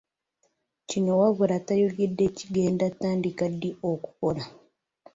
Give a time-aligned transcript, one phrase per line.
[0.89, 4.43] Kino wabula tayogedde kigenda kutandika ddi okukola.